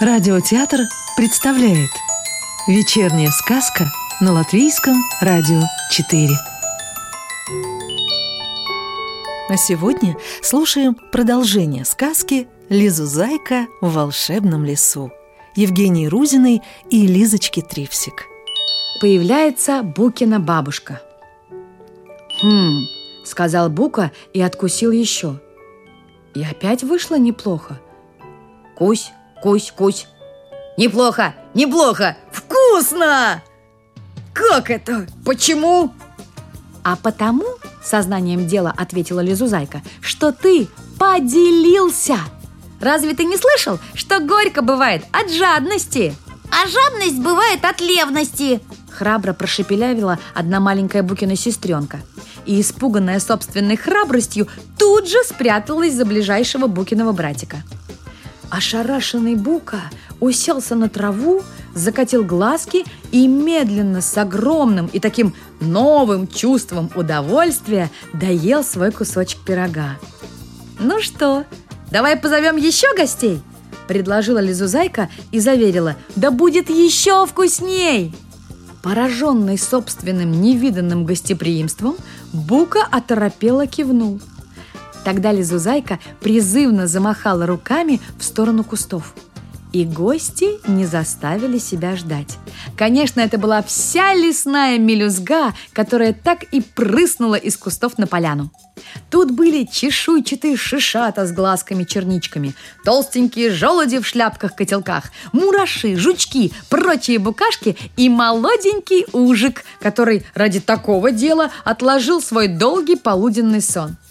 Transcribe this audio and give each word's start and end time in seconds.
Радиотеатр 0.00 0.82
представляет 1.16 1.90
Вечерняя 2.68 3.30
сказка 3.30 3.86
на 4.20 4.32
Латвийском 4.32 4.94
радио 5.20 5.60
4 5.90 6.28
А 9.48 9.56
сегодня 9.56 10.16
слушаем 10.40 10.94
продолжение 10.94 11.84
сказки 11.84 12.46
«Лизу 12.68 13.06
Зайка 13.06 13.66
в 13.80 13.92
волшебном 13.94 14.64
лесу» 14.64 15.10
Евгении 15.56 16.06
Рузиной 16.06 16.62
и 16.90 17.04
Лизочки 17.08 17.60
Трипсик 17.60 18.26
Появляется 19.00 19.82
Букина 19.82 20.38
бабушка. 20.38 21.02
«Хм»,— 22.40 22.84
сказал 23.24 23.68
Бука 23.68 24.12
и 24.32 24.40
откусил 24.40 24.92
еще. 24.92 25.40
И 26.34 26.44
опять 26.44 26.84
вышло 26.84 27.18
неплохо. 27.18 27.80
«Кусь, 28.76 29.10
Кусь, 29.42 29.72
кусь. 29.76 30.06
Неплохо, 30.76 31.34
неплохо, 31.54 32.16
вкусно! 32.30 33.42
Как 34.32 34.70
это? 34.70 35.06
Почему? 35.24 35.92
А 36.84 36.96
потому, 36.96 37.44
сознанием 37.82 38.46
дела 38.46 38.72
ответила 38.76 39.20
Лизузайка, 39.20 39.82
что 40.00 40.32
ты 40.32 40.68
поделился. 40.98 42.18
Разве 42.80 43.14
ты 43.14 43.24
не 43.24 43.36
слышал, 43.36 43.78
что 43.94 44.20
горько 44.20 44.62
бывает 44.62 45.04
от 45.12 45.32
жадности? 45.32 46.14
А 46.50 46.66
жадность 46.68 47.18
бывает 47.20 47.64
от 47.64 47.80
левности 47.80 48.60
Храбро 48.98 49.32
прошепелявила 49.32 50.18
одна 50.34 50.58
маленькая 50.58 51.04
Букина 51.04 51.36
сестренка 51.36 52.00
и, 52.46 52.60
испуганная 52.60 53.20
собственной 53.20 53.76
храбростью, 53.76 54.48
тут 54.76 55.08
же 55.08 55.22
спряталась 55.24 55.94
за 55.94 56.04
ближайшего 56.04 56.66
Букиного 56.66 57.12
братика. 57.12 57.58
Ошарашенный 58.50 59.34
Бука 59.34 59.82
уселся 60.20 60.74
на 60.74 60.88
траву, 60.88 61.42
закатил 61.74 62.24
глазки 62.24 62.84
и 63.12 63.26
медленно, 63.26 64.00
с 64.00 64.16
огромным 64.16 64.86
и 64.86 65.00
таким 65.00 65.34
новым 65.60 66.26
чувством 66.26 66.90
удовольствия 66.94 67.90
доел 68.12 68.64
свой 68.64 68.90
кусочек 68.90 69.40
пирога. 69.40 69.98
«Ну 70.80 71.00
что, 71.00 71.44
давай 71.90 72.16
позовем 72.16 72.56
еще 72.56 72.86
гостей?» 72.96 73.40
предложила 73.86 74.38
Лизузайка 74.38 75.08
и 75.32 75.40
заверила, 75.40 75.96
«Да 76.14 76.30
будет 76.30 76.70
еще 76.70 77.26
вкусней!» 77.26 78.14
Пораженный 78.82 79.58
собственным 79.58 80.40
невиданным 80.40 81.04
гостеприимством, 81.04 81.96
Бука 82.32 82.86
оторопело 82.90 83.66
кивнул– 83.66 84.20
Тогда 85.08 85.32
Лизузайка 85.32 85.98
призывно 86.20 86.86
замахала 86.86 87.46
руками 87.46 87.98
в 88.18 88.22
сторону 88.22 88.62
кустов. 88.62 89.14
И 89.72 89.86
гости 89.86 90.60
не 90.68 90.84
заставили 90.84 91.56
себя 91.56 91.96
ждать. 91.96 92.36
Конечно, 92.76 93.22
это 93.22 93.38
была 93.38 93.62
вся 93.62 94.12
лесная 94.12 94.76
мелюзга, 94.76 95.54
которая 95.72 96.12
так 96.12 96.42
и 96.52 96.60
прыснула 96.60 97.36
из 97.36 97.56
кустов 97.56 97.96
на 97.96 98.06
поляну. 98.06 98.52
Тут 99.08 99.30
были 99.30 99.64
чешуйчатые 99.64 100.58
шишата 100.58 101.24
с 101.24 101.32
глазками-черничками, 101.32 102.54
толстенькие 102.84 103.50
желуди 103.50 104.00
в 104.00 104.06
шляпках-котелках, 104.06 105.04
мураши, 105.32 105.96
жучки, 105.96 106.52
прочие 106.68 107.18
букашки 107.18 107.78
и 107.96 108.10
молоденький 108.10 109.06
ужик, 109.14 109.64
который 109.80 110.26
ради 110.34 110.60
такого 110.60 111.12
дела 111.12 111.50
отложил 111.64 112.20
свой 112.20 112.48
долгий 112.48 112.96
полуденный 112.96 113.62
сон– 113.62 113.96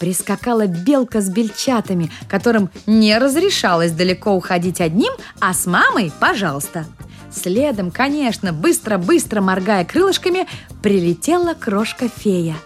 Прискакала 0.00 0.66
белка 0.66 1.20
с 1.20 1.28
бельчатами, 1.28 2.10
которым 2.26 2.70
не 2.86 3.16
разрешалось 3.18 3.92
далеко 3.92 4.34
уходить 4.34 4.80
одним, 4.80 5.12
а 5.40 5.52
с 5.52 5.66
мамой– 5.66 6.10
пожалуйста. 6.20 6.86
Следом, 7.30 7.90
конечно, 7.90 8.54
быстро-быстро 8.54 9.42
моргая 9.42 9.84
крылышками, 9.84 10.48
прилетела 10.82 11.52
крошка-фея. 11.52 12.56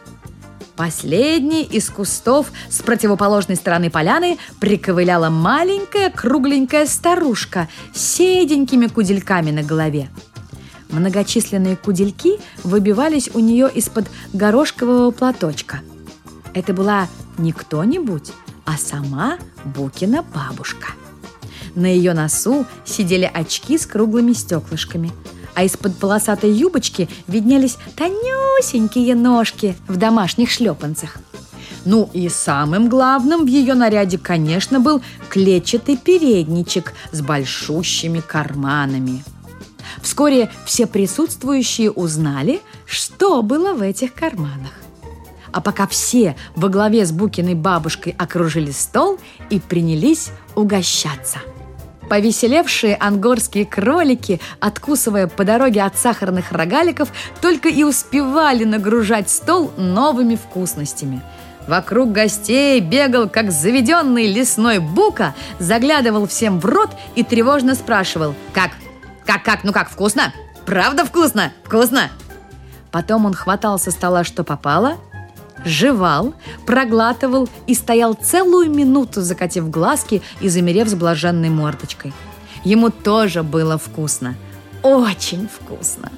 Последней 0.77 1.65
из 1.65 1.91
кустов 1.91 2.53
с 2.69 2.81
противоположной 2.83 3.57
стороны 3.57 3.91
поляны 3.91 4.39
приковыляла 4.61 5.29
маленькая 5.29 6.11
кругленькая 6.11 6.87
старушка 6.87 7.69
с 7.93 8.01
седенькими 8.01 8.87
кудельками 8.87 9.51
на 9.51 9.65
голове. 9.65 10.09
Многочисленные 10.89 11.77
кудельки 11.77 12.39
выбивались 12.63 13.29
у 13.35 13.41
нее 13.41 13.69
из-под 13.75 14.07
горошкового 14.33 15.11
платочка. 15.11 15.81
Это 16.55 16.73
была 16.73 17.09
не 17.39 17.53
кто-нибудь, 17.53 18.33
а 18.65 18.77
сама 18.77 19.39
Букина 19.65 20.25
бабушка. 20.35 20.89
На 21.75 21.87
ее 21.87 22.15
носу 22.15 22.67
сидели 22.85 23.31
очки 23.33 23.79
с 23.79 23.87
круглыми 23.87 24.33
стеклышками, 24.33 25.13
а 25.55 25.65
из-под 25.65 25.97
полосатой 25.97 26.53
юбочки 26.53 27.09
виднелись 27.27 27.79
тонюсенькие 27.97 29.15
ножки 29.15 29.77
в 29.89 29.97
домашних 29.97 30.51
шлепанцах. 30.51 31.19
Ну 31.85 32.09
и 32.13 32.29
самым 32.29 32.89
главным 32.89 33.45
в 33.45 33.47
ее 33.47 33.75
наряде, 33.75 34.19
конечно, 34.19 34.81
был 34.81 35.03
клетчатый 35.29 35.97
передничек 35.97 36.95
с 37.13 37.21
большущими 37.21 38.21
карманами. 38.21 39.23
Вскоре 40.03 40.51
все 40.65 40.87
присутствующие 40.87 41.91
узнали, 41.91 42.61
что 42.87 43.43
было 43.43 43.75
в 43.75 43.83
этих 43.83 44.15
карманах. 44.15 44.73
А 45.55 45.61
пока 45.61 45.87
все 45.87 46.35
во 46.57 46.69
главе 46.69 47.07
с 47.07 47.13
Букиной 47.13 47.55
бабушкой 47.55 48.17
окружили 48.19 48.73
стол 48.73 49.21
и 49.51 49.61
принялись 49.61 50.31
угощаться. 50.57 51.39
Повеселевшие 52.11 52.97
ангорские 52.97 53.65
кролики, 53.65 54.41
откусывая 54.59 55.29
по 55.29 55.45
дороге 55.45 55.83
от 55.83 55.97
сахарных 55.97 56.51
рогаликов, 56.51 57.09
только 57.41 57.69
и 57.69 57.85
успевали 57.85 58.65
нагружать 58.65 59.31
стол 59.31 59.71
новыми 59.77 60.35
вкусностями. 60.35 61.23
Вокруг 61.69 62.11
гостей 62.11 62.81
бегал, 62.81 63.29
как 63.29 63.53
заведенный 63.53 64.27
лесной 64.27 64.81
бука, 64.81 65.35
заглядывал 65.61 66.27
всем 66.27 66.59
в 66.59 66.65
рот 66.65 66.91
и 67.15 67.23
тревожно 67.23 67.77
спрашивал 67.77 68.35
«Как? 68.53 68.73
Как, 69.25 69.45
как? 69.45 69.63
Ну 69.63 69.73
как, 69.73 69.89
вкусно? 69.89 70.35
Правда 70.67 71.05
вкусно? 71.05 71.53
Вкусно?» 71.63 72.11
Потом 72.91 73.25
он 73.25 73.35
хватал 73.35 73.79
со 73.79 73.93
стола, 73.93 74.25
что 74.25 74.43
попало– 74.43 74.97
жевал, 75.65 76.35
проглатывал 76.67 77.49
и 77.67 77.75
стоял 77.75 78.15
целую 78.15 78.71
минуту, 78.71 79.23
закатив 79.23 79.71
глазки 79.71 80.23
и 80.41 80.49
замерев 80.49 80.89
с 80.89 80.95
блаженной 80.95 81.51
мордочкой. 81.51 82.13
Ему 82.65 82.91
тоже 82.91 83.43
было 83.43 83.79
вкусно. 83.79 84.35
Очень 84.83 85.49
вкусно. 85.49 86.11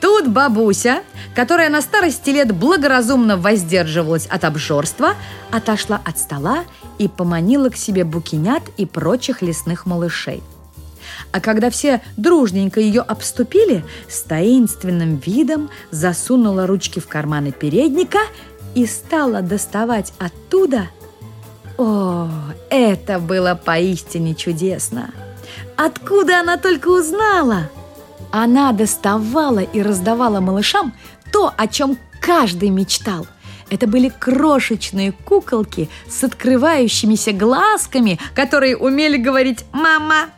Тут 0.00 0.28
бабуся, 0.28 1.02
которая 1.34 1.70
на 1.70 1.80
старости 1.80 2.30
лет 2.30 2.54
благоразумно 2.54 3.36
воздерживалась 3.36 4.26
от 4.26 4.44
обжорства, 4.44 5.14
отошла 5.50 6.00
от 6.04 6.18
стола 6.18 6.64
и 6.98 7.08
поманила 7.08 7.70
к 7.70 7.76
себе 7.76 8.04
букинят 8.04 8.62
и 8.76 8.86
прочих 8.86 9.42
лесных 9.42 9.86
малышей– 9.86 10.42
а 11.32 11.40
когда 11.40 11.70
все 11.70 12.02
дружненько 12.16 12.80
ее 12.80 13.02
обступили, 13.02 13.84
с 14.08 14.22
таинственным 14.22 15.16
видом 15.16 15.70
засунула 15.90 16.66
ручки 16.66 17.00
в 17.00 17.08
карманы 17.08 17.52
передника 17.52 18.20
и 18.74 18.86
стала 18.86 19.42
доставать 19.42 20.12
оттуда... 20.18 20.88
О, 21.78 22.28
это 22.70 23.18
было 23.18 23.54
поистине 23.54 24.34
чудесно! 24.34 25.10
Откуда 25.76 26.40
она 26.40 26.56
только 26.56 26.88
узнала? 26.88 27.70
Она 28.30 28.72
доставала 28.72 29.60
и 29.60 29.82
раздавала 29.82 30.40
малышам 30.40 30.94
то, 31.32 31.52
о 31.56 31.66
чем 31.66 31.98
каждый 32.20 32.70
мечтал. 32.70 33.26
Это 33.68 33.86
были 33.86 34.08
крошечные 34.08 35.12
куколки 35.12 35.88
с 36.08 36.22
открывающимися 36.22 37.32
глазками, 37.32 38.18
которые 38.34 38.76
умели 38.76 39.16
говорить 39.16 39.64
«мама», 39.72 40.30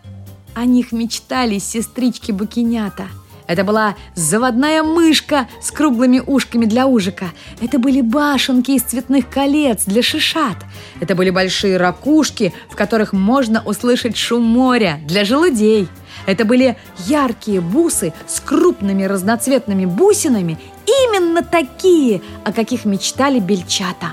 о 0.55 0.65
них 0.65 0.93
мечтали 0.93 1.59
сестрички 1.59 2.33
Букинята. 2.33 3.09
Это 3.49 3.65
была 3.65 3.97
заводная 4.15 4.83
мышка 4.83 5.49
с 5.63 5.71
круглыми 5.71 6.23
ушками 6.25 6.67
для 6.67 6.87
ужика. 6.87 7.31
Это 7.63 7.79
были 7.79 8.03
башенки 8.03 8.73
из 8.73 8.83
цветных 8.83 9.31
колец 9.31 9.85
для 9.87 10.03
шишат. 10.03 10.57
Это 11.01 11.15
были 11.15 11.31
большие 11.31 11.79
ракушки, 11.79 12.53
в 12.71 12.77
которых 12.77 13.15
можно 13.15 13.63
услышать 13.65 14.19
шум 14.19 14.43
моря 14.43 15.01
для 15.07 15.25
желудей. 15.25 15.89
Это 16.27 16.45
были 16.45 16.77
яркие 17.07 17.63
бусы 17.63 18.13
с 18.27 18.39
крупными 18.41 19.05
разноцветными 19.05 19.87
бусинами, 19.87 20.59
именно 20.87 21.43
такие, 21.43 22.21
о 22.45 22.53
каких 22.53 22.85
мечтали 22.85 23.41
бельчата. 23.41 24.13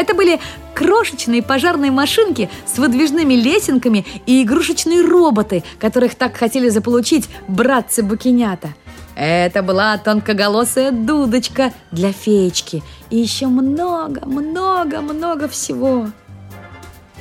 Это 0.00 0.14
были 0.14 0.40
крошечные 0.74 1.42
пожарные 1.42 1.90
машинки 1.90 2.48
с 2.64 2.78
выдвижными 2.78 3.34
лесенками 3.34 4.06
и 4.24 4.42
игрушечные 4.42 5.02
роботы, 5.02 5.62
которых 5.78 6.14
так 6.14 6.38
хотели 6.38 6.70
заполучить 6.70 7.28
братцы-букинята. 7.48 8.70
Это 9.14 9.62
была 9.62 9.98
тонкоголосая 9.98 10.90
дудочка 10.90 11.74
для 11.92 12.12
феечки 12.12 12.82
и 13.10 13.18
еще 13.18 13.48
много-много-много 13.48 15.48
всего. 15.48 16.06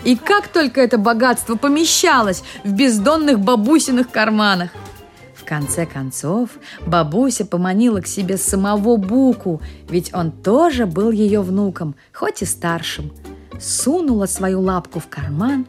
И 0.06 0.16
как 0.16 0.48
только 0.48 0.80
это 0.80 0.98
богатство 0.98 1.56
помещалось 1.56 2.44
в 2.64 2.72
бездонных 2.72 3.42
бабусиных 3.42 4.10
карманах. 4.10 4.70
Конце 5.50 5.88
концов, 5.88 6.52
бабуся 6.86 7.44
поманила 7.44 8.02
к 8.02 8.08
себе 8.08 8.38
самого 8.38 8.98
Буку, 8.98 9.64
ведь 9.90 10.14
он 10.14 10.32
тоже 10.32 10.86
был 10.86 11.10
ее 11.10 11.42
внуком, 11.42 11.96
хоть 12.14 12.44
и 12.44 12.46
старшим. 12.46 13.12
Сунула 13.60 14.28
свою 14.28 14.62
лапку 14.62 15.00
в 15.00 15.08
карман 15.08 15.66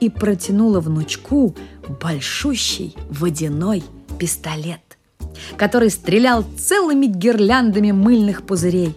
и 0.00 0.10
протянула 0.10 0.80
внучку 0.80 1.56
большущий 2.02 2.94
водяной 3.08 3.82
пистолет, 4.18 4.98
который 5.56 5.88
стрелял 5.88 6.44
целыми 6.58 7.06
гирляндами 7.06 7.90
мыльных 7.90 8.42
пузырей. 8.42 8.94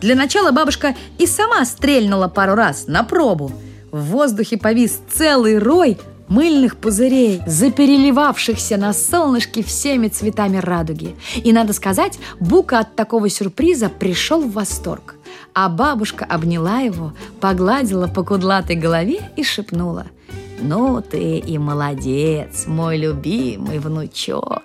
Для 0.00 0.14
начала 0.14 0.52
бабушка 0.52 0.94
и 1.18 1.26
сама 1.26 1.64
стрельнула 1.64 2.28
пару 2.28 2.54
раз 2.54 2.86
на 2.86 3.02
пробу. 3.02 3.50
В 3.90 4.04
воздухе 4.04 4.56
повис 4.56 5.00
целый 5.12 5.58
рой 5.58 5.98
мыльных 6.28 6.76
пузырей, 6.76 7.42
запереливавшихся 7.46 8.76
на 8.76 8.92
солнышке 8.92 9.62
всеми 9.62 10.08
цветами 10.08 10.58
радуги. 10.58 11.16
И, 11.36 11.52
надо 11.52 11.72
сказать, 11.72 12.18
Бука 12.40 12.80
от 12.80 12.96
такого 12.96 13.28
сюрприза 13.28 13.88
пришел 13.88 14.40
в 14.40 14.52
восторг. 14.52 15.16
А 15.52 15.68
бабушка 15.68 16.24
обняла 16.24 16.80
его, 16.80 17.12
погладила 17.40 18.06
по 18.06 18.24
кудлатой 18.24 18.76
голове 18.76 19.30
и 19.36 19.42
шепнула– 19.42 20.06
«Ну 20.60 21.02
ты 21.02 21.38
и 21.38 21.58
молодец, 21.58 22.66
мой 22.66 22.96
любимый 22.96 23.78
внучок!» 23.78 24.62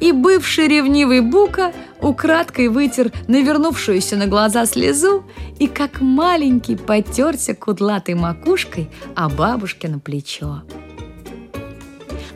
И 0.00 0.12
бывший 0.12 0.68
ревнивый 0.68 1.20
Бука 1.20 1.72
украдкой 2.00 2.68
вытер 2.68 3.12
навернувшуюся 3.28 4.16
на 4.16 4.26
глаза 4.26 4.66
слезу 4.66 5.24
и 5.58 5.66
как 5.66 6.00
маленький 6.00 6.76
потерся 6.76 7.54
кудлатой 7.54 8.14
макушкой 8.14 8.90
о 9.14 9.28
бабушке 9.28 9.88
плечо. 10.04 10.62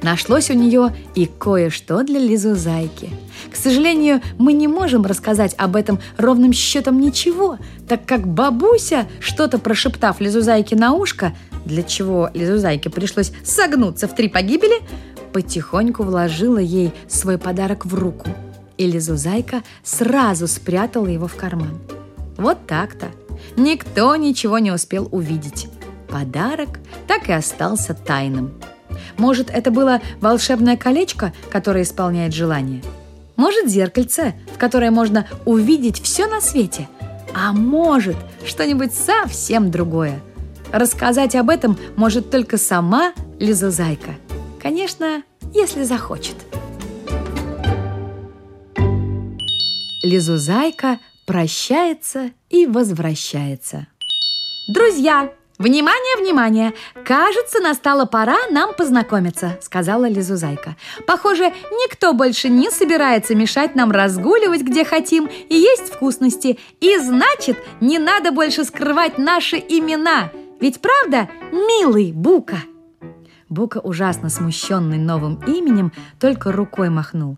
Нашлось 0.03 0.51
у 0.51 0.55
нее 0.55 0.95
и 1.15 1.27
кое-что 1.27 2.03
для 2.03 2.19
Лизузайки. 2.19 3.11
К 3.51 3.57
сожалению, 3.57 4.23
мы 4.39 4.55
не 4.55 4.67
можем 4.67 5.05
рассказать 5.05 5.55
об 5.59 5.77
этом 5.77 5.99
ровным 6.17 6.53
счетом 6.53 7.01
ничего, 7.01 7.59
так 7.87 8.07
как 8.07 8.27
бабуся, 8.27 9.07
что-то 9.21 9.59
прошептав 9.59 10.21
Лизузайке 10.21 10.77
на 10.77 10.95
ушко, 10.95 11.35
для 11.67 11.83
чего 11.83 12.31
Лизузайке 12.33 12.89
пришлось 12.89 13.33
согнуться 13.45 14.09
в 14.09 14.15
три 14.15 14.29
погибели, 14.29 14.81
потихоньку 15.33 16.03
вложила 16.03 16.59
ей 16.59 16.93
свой 17.09 17.39
подарок 17.39 17.87
в 17.87 17.95
руку. 17.95 18.29
И 18.77 18.87
Лизузайка 18.87 19.63
сразу 19.83 20.47
спрятала 20.47 21.07
его 21.07 21.27
в 21.27 21.37
карман. 21.37 21.79
Вот 22.37 22.67
так-то. 22.67 23.09
Никто 23.57 24.15
ничего 24.17 24.59
не 24.59 24.71
успел 24.71 25.09
увидеть. 25.11 25.69
Подарок 26.09 26.79
так 27.07 27.29
и 27.29 27.33
остался 27.33 27.95
тайным. 27.95 28.53
Может, 29.17 29.51
это 29.51 29.71
было 29.71 30.01
волшебное 30.21 30.77
колечко, 30.77 31.33
которое 31.51 31.83
исполняет 31.83 32.35
желание? 32.35 32.83
Может, 33.37 33.69
зеркальце, 33.69 34.35
в 34.55 34.59
которое 34.59 34.91
можно 34.91 35.27
увидеть 35.45 36.03
все 36.03 36.27
на 36.27 36.41
свете? 36.41 36.89
А 37.35 37.53
может, 37.53 38.17
что-нибудь 38.45 38.93
совсем 38.93 39.71
другое– 39.71 40.21
Рассказать 40.73 41.35
об 41.35 41.51
этом 41.51 41.77
может 41.97 42.31
только 42.31 42.57
сама 42.57 43.13
Лиза-зайка. 43.39 44.15
Конечно, 44.63 45.23
если 45.55 45.83
захочет. 45.83 46.37
Лизузайка 50.03 50.99
прощается 51.27 52.31
и 52.49 52.67
возвращается. 52.67 53.87
Друзья, 54.69 55.33
«Внимание, 55.61 56.17
внимание! 56.17 56.73
Кажется, 57.05 57.61
настала 57.61 58.07
пора 58.07 58.39
нам 58.51 58.73
познакомиться»,— 58.73 59.59
сказала 59.61 60.09
Лизузайка. 60.09 60.75
«Похоже, 61.07 61.53
никто 61.71 62.15
больше 62.15 62.49
не 62.49 62.71
собирается 62.71 63.35
мешать 63.35 63.75
нам 63.75 63.91
разгуливать, 63.91 64.63
где 64.63 64.87
хотим, 64.87 65.27
и 65.27 65.55
есть 65.55 65.93
вкусности. 65.93 66.59
И 66.81 66.97
значит, 66.97 67.59
не 67.83 67.99
надо 67.99 68.33
больше 68.33 68.65
скрывать 68.65 69.19
наши 69.19 69.57
имена. 69.59 70.33
Ведь 70.61 70.81
правда, 70.81 71.29
милый 71.53 72.13
Бука?» 72.13 72.63
Бука, 73.51 73.79
ужасно 73.79 74.31
смущенный 74.31 74.97
новым 74.97 75.41
именем, 75.45 75.93
только 76.21 76.53
рукой 76.53 76.89
махнул. 76.89 77.37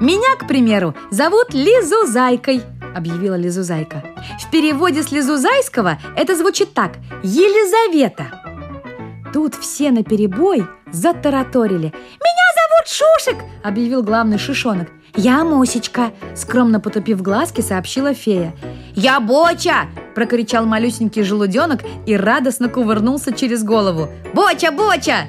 «Меня, 0.00 0.36
к 0.36 0.48
примеру, 0.48 0.96
зовут 1.12 1.54
Лизу 1.54 2.06
Зайкой»,— 2.06 2.60
объявила 2.94 3.36
Лизу 3.36 3.62
Зайка. 3.62 4.02
В 4.40 4.50
переводе 4.50 5.04
с 5.04 5.12
Лизузайского 5.12 5.98
это 6.16 6.34
звучит 6.34 6.74
так 6.74 6.94
«Елизавета». 7.22 8.24
Тут 9.32 9.54
все 9.54 9.92
наперебой 9.92 10.66
затараторили. 10.90 11.86
«Меня 11.86 12.46
зовут 12.56 12.88
Шушек!»– 12.88 13.36
объявил 13.62 14.02
главный 14.02 14.38
шишонок. 14.38 14.88
«Я 15.14 15.44
Мусечка!»– 15.44 16.10
скромно 16.34 16.80
потупив 16.80 17.22
глазки, 17.22 17.60
сообщила 17.60 18.12
фея. 18.12 18.56
«Я 18.96 19.20
Боча!»– 19.20 19.86
прокричал 20.16 20.66
малюсенький 20.66 21.22
желуденок 21.22 21.82
и 22.06 22.16
радостно 22.16 22.68
кувырнулся 22.68 23.32
через 23.32 23.62
голову. 23.62 24.08
«Боча, 24.34 24.72
Боча!» 24.72 25.28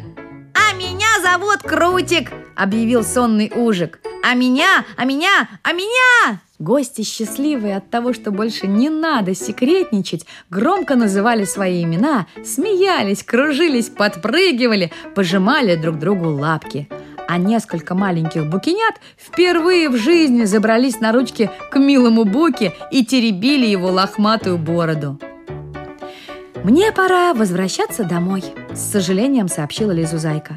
«А 1.36 1.38
меня 1.38 1.48
зовут 1.48 1.64
Крутик!»– 1.64 2.32
объявил 2.56 3.04
сонный 3.04 3.52
ужик. 3.54 4.00
«А 4.24 4.36
меня, 4.36 4.86
а 4.96 5.04
меня, 5.04 5.50
а 5.64 5.74
меня!» 5.74 6.40
Гости, 6.60 7.02
счастливые 7.02 7.76
от 7.76 7.90
того, 7.90 8.14
что 8.14 8.32
больше 8.32 8.68
не 8.68 8.90
надо 8.90 9.36
секретничать, 9.36 10.26
громко 10.50 10.96
называли 10.96 11.44
свои 11.44 11.84
имена, 11.84 12.28
смеялись, 12.46 13.22
кружились, 13.22 13.90
подпрыгивали, 13.90 14.94
пожимали 15.14 15.76
друг 15.76 16.00
другу 16.00 16.30
лапки– 16.30 16.88
а 17.28 17.40
несколько 17.40 17.96
маленьких 17.96 18.46
букинят 18.46 18.94
впервые 19.18 19.90
в 19.90 19.98
жизни 19.98 20.44
забрались 20.44 21.00
на 21.00 21.12
ручки 21.12 21.50
к 21.72 21.80
милому 21.80 22.24
Буке 22.24 22.72
и 22.92 23.04
теребили 23.04 23.66
его 23.66 23.90
лохматую 23.90 24.60
бороду. 24.60 25.20
«Мне 26.64 26.92
пора 26.92 27.34
возвращаться 27.34 28.04
домой»,– 28.04 28.44
с 28.76 28.80
сожалением 28.80 29.48
сообщила 29.48 29.92
Лизузайка. 29.92 30.56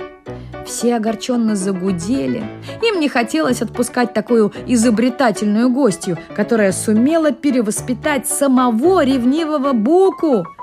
Все 0.69 0.97
огорченно 0.97 1.57
загудели. 1.57 2.45
Им 2.83 3.01
не 3.01 3.09
хотелось 3.09 3.63
отпускать 3.63 4.13
такую 4.13 4.53
изобретательную 4.67 5.71
гостью, 5.71 6.19
которая 6.37 6.73
сумела 6.73 7.33
перевоспитать 7.33 8.29
самого 8.29 9.03
ревнивого 9.03 9.73
Буку– 9.73 10.45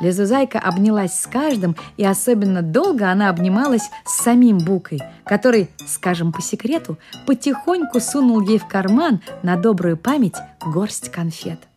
Лизузайка 0.00 0.58
обнялась 0.58 1.12
с 1.12 1.26
каждым, 1.26 1.76
и 1.98 2.04
особенно 2.06 2.62
долго 2.62 3.10
она 3.10 3.28
обнималась 3.28 3.90
с 4.06 4.22
самим 4.22 4.58
Букой, 4.58 5.00
который, 5.24 5.68
скажем 5.86 6.32
по 6.32 6.40
секрету, 6.40 6.96
потихоньку 7.26 8.00
сунул 8.00 8.40
ей 8.40 8.58
в 8.58 8.66
карман 8.66 9.20
на 9.42 9.56
добрую 9.56 9.98
память 9.98 10.36
горсть 10.64 11.10
конфет. 11.10 11.69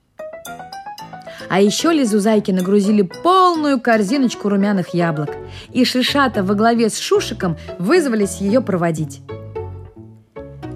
А 1.49 1.61
еще 1.61 1.91
Лизузайки 1.91 2.51
нагрузили 2.51 3.01
полную 3.01 3.79
корзиночку 3.79 4.49
румяных 4.49 4.93
яблок, 4.93 5.29
и 5.71 5.85
Шишата 5.85 6.43
во 6.43 6.55
главе 6.55 6.89
с 6.89 6.99
Шушиком 6.99 7.57
вызвались 7.79 8.37
ее 8.37 8.61
проводить. 8.61 9.21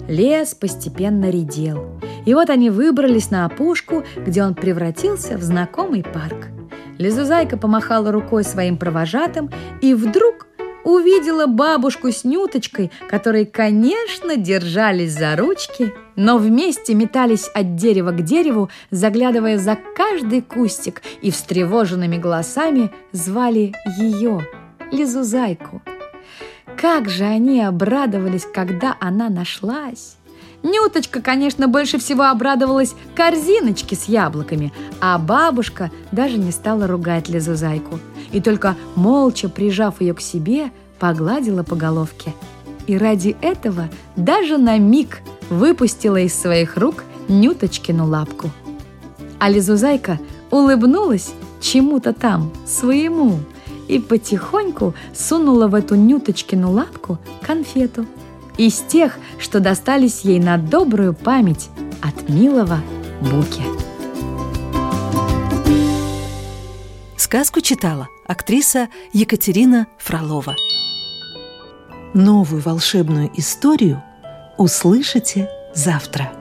Лес 0.08 0.54
постепенно 0.54 1.30
редел, 1.30 2.00
и 2.24 2.34
вот 2.34 2.50
они 2.50 2.70
выбрались 2.70 3.30
на 3.30 3.44
опушку, 3.44 4.04
где 4.24 4.42
он 4.42 4.54
превратился 4.54 5.36
в 5.36 5.42
знакомый 5.42 6.02
парк– 6.02 6.48
Лизузайка 6.98 7.56
помахала 7.56 8.10
рукой 8.10 8.44
своим 8.44 8.76
провожатым 8.76 9.50
и 9.80 9.94
вдруг 9.94 10.48
увидела 10.84 11.46
бабушку 11.46 12.10
с 12.10 12.24
Нюточкой, 12.24 12.90
которые, 13.08 13.46
конечно, 13.46 14.36
держались 14.36 15.12
за 15.12 15.36
ручки, 15.36 15.92
но 16.18 16.36
вместе 16.36 16.94
метались 16.94 17.48
от 17.54 17.76
дерева 17.76 18.10
к 18.10 18.22
дереву, 18.22 18.68
заглядывая 18.90 19.56
за 19.56 19.78
каждый 19.94 20.42
кустик 20.42 21.00
и 21.22 21.30
встревоженными 21.30 22.18
голосами 22.18 22.90
звали 23.12 23.72
ее, 23.96 24.46
Лизузайку. 24.90 25.80
Как 26.76 27.08
же 27.08 27.24
они 27.24 27.60
обрадовались, 27.60 28.46
когда 28.52 28.96
она 28.98 29.28
нашлась! 29.28 30.16
Нюточка, 30.64 31.22
конечно, 31.22 31.68
больше 31.68 31.98
всего 31.98 32.24
обрадовалась 32.24 32.96
корзиночке 33.14 33.94
с 33.94 34.06
яблоками, 34.06 34.72
а 35.00 35.18
бабушка 35.18 35.92
даже 36.10 36.36
не 36.36 36.50
стала 36.50 36.88
ругать 36.88 37.28
Лизузайку 37.28 38.00
и 38.32 38.40
только 38.40 38.74
молча 38.96 39.48
прижав 39.48 40.00
ее 40.00 40.14
к 40.14 40.20
себе, 40.20 40.72
погладила 40.98 41.62
по 41.62 41.76
головке. 41.76 42.34
И 42.88 42.98
ради 42.98 43.36
этого 43.40 43.88
даже 44.16 44.58
на 44.58 44.78
миг 44.78 45.20
выпустила 45.50 46.18
из 46.18 46.34
своих 46.34 46.76
рук 46.76 47.04
Нюточкину 47.28 48.06
лапку. 48.06 48.50
А 49.38 49.50
Лизузайка 49.50 50.18
улыбнулась 50.50 51.32
чему-то 51.60 52.12
там, 52.12 52.52
своему, 52.66 53.38
и 53.86 53.98
потихоньку 53.98 54.94
сунула 55.14 55.68
в 55.68 55.74
эту 55.74 55.94
Нюточкину 55.94 56.70
лапку 56.70 57.18
конфету– 57.42 58.06
из 58.58 58.80
тех, 58.80 59.16
что 59.38 59.60
достались 59.60 60.22
ей 60.22 60.40
на 60.40 60.58
добрую 60.58 61.14
память 61.14 61.70
от 62.02 62.28
милого 62.28 62.80
Буки. 63.20 63.62
Сказку 67.16 67.60
читала 67.60 68.08
актриса 68.26 68.88
Екатерина 69.12 69.86
Фролова. 69.98 70.56
Новую 72.14 72.60
волшебную 72.62 73.30
историю 73.36 74.02
услышите 74.58 75.48
завтра. 75.72 76.37